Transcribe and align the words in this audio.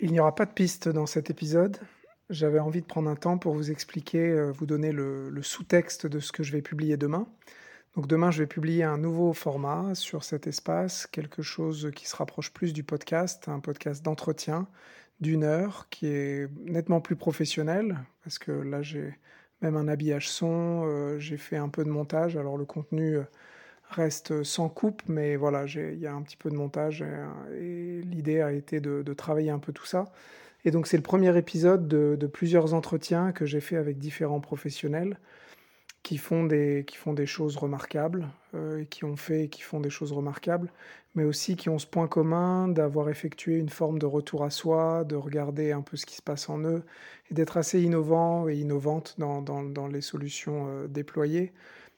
Il 0.00 0.12
n'y 0.12 0.20
aura 0.20 0.34
pas 0.34 0.46
de 0.46 0.52
piste 0.52 0.88
dans 0.88 1.06
cet 1.06 1.30
épisode. 1.30 1.78
J'avais 2.30 2.58
envie 2.58 2.80
de 2.80 2.86
prendre 2.86 3.08
un 3.08 3.16
temps 3.16 3.38
pour 3.38 3.54
vous 3.54 3.70
expliquer, 3.70 4.30
euh, 4.30 4.50
vous 4.50 4.66
donner 4.66 4.92
le, 4.92 5.30
sous-texte 5.42 6.06
de 6.06 6.20
ce 6.20 6.32
que 6.32 6.42
je 6.42 6.52
vais 6.52 6.62
publier 6.62 6.96
demain. 6.96 7.28
Donc 7.94 8.08
demain, 8.08 8.32
je 8.32 8.40
vais 8.42 8.48
publier 8.48 8.82
un 8.82 8.98
nouveau 8.98 9.32
format 9.32 9.94
sur 9.94 10.24
cet 10.24 10.48
espace, 10.48 11.06
quelque 11.06 11.42
chose 11.42 11.92
qui 11.94 12.08
se 12.08 12.16
rapproche 12.16 12.52
plus 12.52 12.72
du 12.72 12.82
podcast, 12.82 13.48
un 13.48 13.60
podcast 13.60 14.04
d'entretien 14.04 14.66
d'une 15.20 15.44
heure 15.44 15.88
qui 15.90 16.08
est 16.08 16.50
nettement 16.56 17.00
plus 17.00 17.14
professionnel, 17.14 18.00
parce 18.24 18.38
que 18.38 18.50
là, 18.50 18.82
j'ai 18.82 19.16
même 19.60 19.76
un 19.76 19.86
habillage 19.86 20.28
son, 20.28 20.82
euh, 20.86 21.20
j'ai 21.20 21.36
fait 21.36 21.56
un 21.56 21.68
peu 21.68 21.84
de 21.84 21.90
montage, 21.90 22.36
alors 22.36 22.56
le 22.56 22.64
contenu... 22.64 23.18
Euh, 23.18 23.24
reste 23.90 24.42
sans 24.42 24.68
coupe, 24.68 25.02
mais 25.08 25.36
voilà, 25.36 25.64
il 25.66 25.98
y 25.98 26.06
a 26.06 26.14
un 26.14 26.22
petit 26.22 26.36
peu 26.36 26.50
de 26.50 26.56
montage 26.56 27.04
et, 27.60 28.00
l'idée 28.02 28.40
a 28.40 28.52
été 28.52 28.80
de, 28.80 29.14
travailler 29.14 29.50
un 29.50 29.58
peu 29.58 29.72
tout 29.72 29.86
ça. 29.86 30.06
Et 30.64 30.70
donc 30.70 30.86
c'est 30.86 30.96
le 30.96 31.02
premier 31.02 31.36
épisode 31.36 31.88
de, 31.88 32.26
plusieurs 32.26 32.74
entretiens 32.74 33.32
que 33.32 33.46
j'ai 33.46 33.60
fait 33.60 33.76
avec 33.76 33.98
différents 33.98 34.40
professionnels 34.40 35.18
qui 36.02 36.18
font 36.18 36.44
des, 36.44 36.84
qui 36.86 36.96
font 36.96 37.14
des 37.14 37.26
choses 37.26 37.56
remarquables, 37.56 38.28
euh, 38.54 38.84
qui 38.84 39.04
ont 39.04 39.16
fait 39.16 39.44
et 39.44 39.48
qui 39.48 39.62
font 39.62 39.80
des 39.80 39.88
choses 39.90 40.12
remarquables, 40.12 40.70
mais 41.14 41.24
aussi 41.24 41.56
qui 41.56 41.70
ont 41.70 41.78
ce 41.78 41.86
point 41.86 42.08
commun 42.08 42.68
d'avoir 42.68 43.08
effectué 43.08 43.56
une 43.56 43.70
forme 43.70 43.98
de 43.98 44.04
retour 44.06 44.44
à 44.44 44.50
soi, 44.50 45.04
de 45.04 45.16
regarder 45.16 45.72
un 45.72 45.80
peu 45.80 45.96
ce 45.96 46.04
qui 46.04 46.16
se 46.16 46.22
passe 46.22 46.50
en 46.50 46.60
eux, 46.64 46.82
et 47.30 47.34
d'être 47.34 47.56
assez 47.56 47.80
innovant 47.80 48.48
et 48.48 48.54
innovante 48.56 49.14
dans, 49.18 49.40
dans, 49.40 49.62
dans 49.62 49.86
les 49.86 50.02
solutions 50.02 50.66
euh, 50.68 50.86
déployées. 50.88 51.52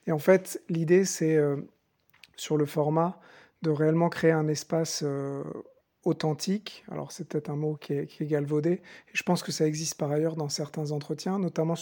Et 0.06 0.12
en 0.12 0.20
fait, 0.20 0.62
l'idée, 0.68 1.04
c'est 1.04 1.37
euh, 1.37 1.56
sur 2.36 2.56
le 2.56 2.66
format, 2.66 3.18
de 3.62 3.70
réellement 3.70 4.08
créer 4.08 4.32
un 4.32 4.48
espace 4.48 5.02
euh, 5.04 5.42
authentique. 6.04 6.84
Alors 6.90 7.12
c'est 7.12 7.26
peut-être 7.28 7.50
un 7.50 7.56
mot 7.56 7.74
qui 7.74 7.95
est, 7.95 8.22
galvaudé. 8.22 8.70
Et 8.72 8.80
je 9.12 9.22
pense 9.22 9.42
que 9.42 9.52
ça 9.52 9.66
existe 9.66 9.98
par 9.98 10.10
ailleurs 10.10 10.36
dans 10.36 10.48
certains 10.48 10.92
entretiens, 10.92 11.38
notamment 11.38 11.74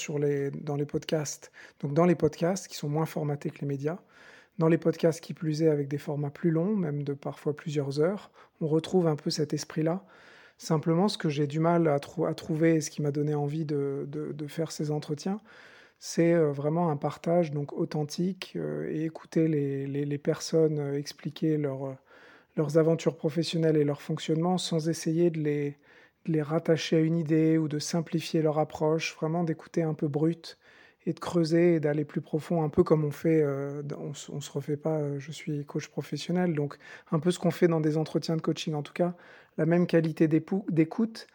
dans 0.62 0.76
les 0.76 0.86
podcasts. 0.86 1.52
Donc 1.80 1.94
dans 1.94 2.06
les 2.06 2.14
podcasts 2.14 2.68
qui 2.68 2.76
sont 2.76 2.88
moins 2.88 3.06
formatés 3.06 3.50
que 3.50 3.60
les 3.60 3.66
médias, 3.66 3.98
dans 4.58 4.68
les 4.68 4.78
podcasts 4.78 5.20
qui 5.20 5.34
plus 5.34 5.62
est 5.62 5.68
avec 5.68 5.88
des 5.88 5.98
formats 5.98 6.30
plus 6.30 6.50
longs, 6.50 6.76
même 6.76 7.02
de 7.02 7.12
parfois 7.12 7.56
plusieurs 7.56 8.00
heures, 8.00 8.30
on 8.60 8.68
retrouve 8.68 9.08
un 9.08 9.16
peu 9.16 9.30
cet 9.30 9.52
esprit-là. 9.52 10.04
Simplement, 10.56 11.08
ce 11.08 11.18
que 11.18 11.28
j'ai 11.28 11.48
du 11.48 11.58
mal 11.58 11.88
à, 11.88 11.98
trouver 11.98 12.76
et 12.76 12.80
ce 12.80 12.90
qui 12.90 13.02
m'a 13.02 13.10
donné 13.10 13.34
envie 13.34 13.64
de 13.64 14.46
faire 14.46 14.70
ces 14.70 14.92
entretiens, 14.92 15.40
c'est 16.06 16.34
euh, 16.34 16.52
vraiment 16.52 16.90
un 16.90 16.98
partage 16.98 17.50
donc 17.50 17.72
authentique 17.72 18.52
euh, 18.56 18.92
et 18.92 19.06
écouter 19.06 19.48
les, 19.48 20.18
personnes 20.18 20.78
euh, 20.78 20.98
expliquer 20.98 21.56
leurs 21.56 22.76
aventures 22.76 23.16
professionnelles 23.16 23.78
et 23.78 23.84
leur 23.84 24.02
fonctionnement 24.02 24.58
sans 24.58 24.90
essayer 24.90 25.30
de 25.30 25.40
les, 25.40 25.78
les 26.26 26.42
rattacher 26.42 26.96
à 26.96 27.00
une 27.00 27.16
idée 27.16 27.56
ou 27.56 27.68
de 27.68 27.78
simplifier 27.78 28.42
leur 28.42 28.58
approche, 28.58 29.16
vraiment 29.16 29.44
d'écouter 29.44 29.82
un 29.82 29.94
peu 29.94 30.06
brut 30.06 30.58
et 31.06 31.14
de 31.14 31.20
creuser 31.20 31.76
et 31.76 31.80
d'aller 31.80 32.04
plus 32.04 32.20
profond, 32.20 32.62
un 32.62 32.68
peu 32.68 32.82
comme 32.82 33.04
on 33.04 33.10
fait, 33.10 33.42
on, 33.46 34.08
ne 34.08 34.40
se 34.40 34.52
refait 34.52 34.76
pas, 34.76 35.18
je 35.18 35.32
suis 35.32 35.64
coach 35.64 35.88
professionnel, 35.88 36.54
donc 36.54 36.76
un 37.12 37.18
peu 37.18 37.30
ce 37.30 37.38
qu'on 37.38 37.50
fait 37.50 37.68
dans 37.68 37.80
des 37.80 37.96
entretiens 37.96 38.36
de 38.36 38.42
coaching, 38.42 38.74
en 38.74 38.82
tout 38.82 38.92
cas, 38.92 39.14
la 39.56 39.64
même 39.64 39.86
qualité 39.86 40.28
d'écoute 40.28 41.26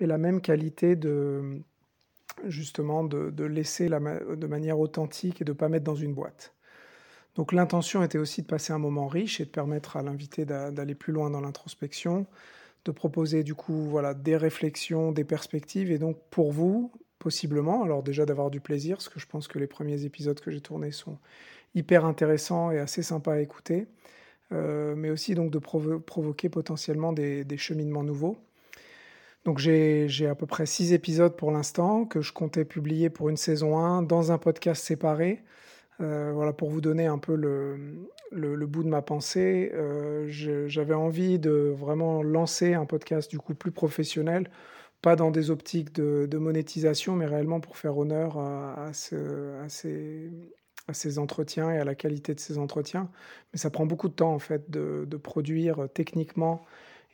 et 0.00 0.06
la 0.06 0.18
même 0.18 0.40
qualité 0.40 0.96
de, 0.96 1.62
justement 2.46 3.04
de, 3.04 3.44
laisser 3.44 3.88
de 3.88 4.46
manière 4.46 4.78
authentique 4.78 5.40
et 5.40 5.44
de 5.44 5.52
ne 5.52 5.56
pas 5.56 5.68
mettre 5.68 5.84
dans 5.84 5.94
une 5.94 6.14
boîte. 6.14 6.54
Donc 7.34 7.52
l'intention 7.52 8.02
était 8.02 8.18
aussi 8.18 8.42
de 8.42 8.46
passer 8.46 8.72
un 8.72 8.78
moment 8.78 9.06
riche 9.06 9.40
et 9.40 9.44
de 9.44 9.50
permettre 9.50 9.96
à 9.96 10.02
l'invité 10.02 10.44
d'aller 10.44 10.94
plus 10.94 11.12
loin 11.12 11.30
dans 11.30 11.40
l'introspection, 11.40 12.26
de 12.84 12.90
proposer 12.90 13.44
du 13.44 13.54
coup 13.54 13.84
voilà 13.84 14.14
des 14.14 14.36
réflexions, 14.36 15.12
des 15.12 15.24
perspectives 15.24 15.90
et 15.90 15.98
donc 15.98 16.18
pour 16.30 16.52
vous 16.52 16.90
possiblement 17.18 17.84
alors 17.84 18.02
déjà 18.02 18.26
d'avoir 18.26 18.50
du 18.50 18.60
plaisir 18.60 18.96
parce 18.96 19.08
que 19.08 19.20
je 19.20 19.26
pense 19.26 19.48
que 19.48 19.58
les 19.58 19.66
premiers 19.66 20.04
épisodes 20.04 20.38
que 20.40 20.50
j'ai 20.50 20.60
tournés 20.60 20.92
sont 20.92 21.18
hyper 21.74 22.04
intéressants 22.04 22.70
et 22.70 22.78
assez 22.78 23.02
sympas 23.02 23.34
à 23.34 23.40
écouter, 23.40 23.86
euh, 24.52 24.94
mais 24.96 25.10
aussi 25.10 25.34
donc 25.34 25.50
de 25.50 25.58
provoquer 25.58 26.48
potentiellement 26.48 27.12
des 27.12 27.56
cheminements 27.56 28.02
nouveaux. 28.02 28.38
Donc 29.44 29.58
j'ai 29.58 30.26
à 30.28 30.34
peu 30.34 30.46
près 30.46 30.66
six 30.66 30.92
épisodes 30.92 31.36
pour 31.36 31.50
l'instant 31.50 32.04
que 32.04 32.20
je 32.20 32.32
comptais 32.32 32.64
publier 32.64 33.10
pour 33.10 33.28
une 33.28 33.36
saison 33.36 33.78
1 33.78 34.02
dans 34.02 34.32
un 34.32 34.38
podcast 34.38 34.84
séparé. 34.84 35.44
Euh, 36.00 36.30
voilà, 36.32 36.52
pour 36.52 36.70
vous 36.70 36.80
donner 36.80 37.06
un 37.06 37.18
peu 37.18 37.34
le, 37.34 38.66
bout 38.66 38.84
de 38.84 38.88
ma 38.88 39.02
pensée, 39.02 39.72
euh, 39.74 40.28
j'avais 40.68 40.94
envie 40.94 41.38
de 41.38 41.74
vraiment 41.76 42.22
lancer 42.22 42.74
un 42.74 42.86
podcast 42.86 43.30
du 43.30 43.38
coup 43.38 43.54
plus 43.54 43.72
professionnel, 43.72 44.48
pas 45.02 45.16
dans 45.16 45.30
des 45.32 45.50
optiques 45.50 45.92
de, 45.92 46.38
monétisation, 46.38 47.16
mais 47.16 47.26
réellement 47.26 47.60
pour 47.60 47.76
faire 47.76 47.98
honneur 47.98 48.38
à, 48.38 48.92
ces, 48.92 50.30
entretiens 51.18 51.70
et 51.72 51.78
à 51.78 51.84
la 51.84 51.94
qualité 51.96 52.34
de 52.34 52.40
ces 52.40 52.58
entretiens. 52.58 53.10
Mais 53.52 53.58
ça 53.58 53.70
prend 53.70 53.86
beaucoup 53.86 54.08
de 54.08 54.14
temps 54.14 54.34
en 54.34 54.38
fait 54.38 54.70
de, 54.70 55.04
de 55.06 55.16
produire 55.16 55.88
techniquement 55.92 56.64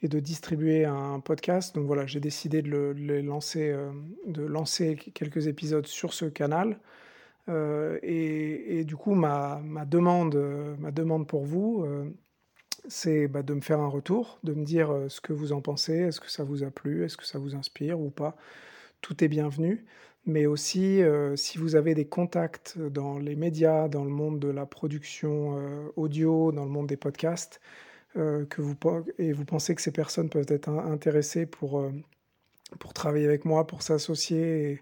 et 0.05 0.09
de 0.09 0.21
distribuer 0.21 0.85
un 0.85 1.19
podcast. 1.21 1.75
Donc 1.75 1.87
voilà, 1.87 2.07
j'ai 2.07 2.21
décidé 2.21 2.61
de, 2.61 2.69
le, 2.69 3.23
lancer, 3.23 3.71
euh, 3.71 3.91
de 4.27 4.43
lancer 4.43 4.97
quelques 4.97 5.47
épisodes 5.47 5.87
sur 5.87 6.13
ce 6.13 6.27
canal. 6.27 6.79
Euh, 7.49 7.99
et, 8.03 8.85
du 8.85 8.97
coup, 8.97 9.15
ma, 9.15 9.61
ma, 9.65 9.87
demande, 9.87 10.37
ma 10.79 10.91
demande 10.91 11.27
pour 11.27 11.45
vous, 11.45 11.85
euh, 11.85 12.05
c'est 12.87 13.29
bah, 13.29 13.43
de 13.43 13.55
me 13.55 13.63
faire 13.63 13.81
un 13.81 13.89
retour, 13.89 14.39
de 14.45 14.53
me 14.53 14.65
dire 14.65 14.95
ce 15.09 15.23
que 15.23 15.33
vous 15.33 15.53
en 15.53 15.63
pensez, 15.63 15.95
est-ce 15.95 16.21
que 16.21 16.31
ça 16.31 16.45
vous 16.45 16.65
a 16.65 16.71
plu, 16.71 17.05
est-ce 17.05 17.17
que 17.17 17.25
ça 17.25 17.39
vous 17.39 17.55
inspire 17.55 17.99
ou 17.99 18.11
pas. 18.11 18.37
Tout 19.01 19.25
est 19.25 19.29
bienvenu. 19.29 19.87
Mais 20.27 20.47
aussi, 20.47 21.01
si 21.37 21.59
vous 21.59 21.77
avez 21.77 21.95
des 21.95 22.07
contacts 22.07 22.79
dans 22.79 23.19
les 23.19 23.37
médias, 23.37 23.89
dans 23.89 24.05
le 24.05 24.11
monde 24.11 24.39
de 24.39 24.49
la 24.49 24.65
production 24.65 25.59
audio, 25.97 26.51
dans 26.51 26.65
le 26.65 26.71
monde 26.71 26.87
des 26.87 26.97
podcasts, 26.97 27.61
euh, 27.61 27.85
que 28.15 28.63
vous, 28.63 28.77
et 29.19 29.33
vous 29.33 29.45
pensez 29.45 29.75
que 29.75 29.83
ces 29.83 29.91
personnes 29.91 30.29
peuvent 30.29 30.47
être 30.49 30.69
intéressées 30.69 31.47
pour, 31.47 31.81
euh, 31.81 31.91
pour 32.79 32.93
travailler 32.93 33.27
avec 33.27 33.45
moi, 33.45 33.67
pour 33.67 33.83
s'associer 33.83 34.81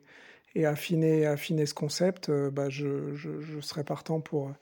et, 0.55 0.67
affiner, 0.67 1.27
affiner 1.27 1.67
ce 1.67 1.75
concept, 1.75 2.29
euh, 2.29 2.51
bah 2.51 2.69
je, 2.69 3.15
je, 3.15 3.61
serai 3.61 3.85
partant 3.85 4.21
pour, 4.21 4.53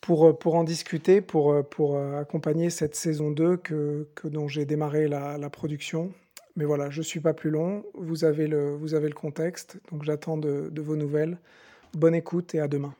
pour, 0.00 0.38
pour 0.38 0.56
en 0.56 0.64
discuter, 0.64 1.20
pour, 1.22 1.66
pour 1.68 1.98
accompagner 1.98 2.68
cette 2.68 2.94
saison 2.94 3.30
2 3.30 3.56
que, 3.56 4.08
que 4.14 4.28
dont 4.28 4.48
j'ai 4.48 4.66
démarré 4.66 5.08
la, 5.08 5.50
production. 5.50 6.12
Mais 6.56 6.66
voilà, 6.66 6.90
je 6.90 6.98
ne 6.98 7.04
suis 7.04 7.20
pas 7.20 7.32
plus 7.32 7.50
long, 7.50 7.84
vous 7.94 8.24
avez 8.24 8.46
le, 8.46 8.74
vous 8.74 8.94
avez 8.94 9.08
le 9.08 9.14
contexte, 9.14 9.78
donc 9.90 10.04
j'attends 10.04 10.36
de 10.36 10.80
vos 10.82 10.96
nouvelles. 10.96 11.38
Bonne 11.94 12.14
écoute 12.14 12.54
et 12.54 12.60
à 12.60 12.68
demain. 12.68 12.94